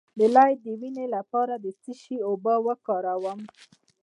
د 0.19 0.21
لۍ 0.35 0.51
د 0.63 0.65
وینې 0.79 1.05
لپاره 1.15 1.53
د 1.63 1.65
څه 1.81 1.91
شي 2.01 2.17
اوبه 2.29 2.53
وکاروم؟ 2.67 3.39